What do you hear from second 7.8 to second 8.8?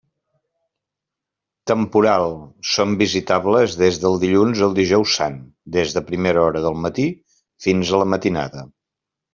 a la matinada.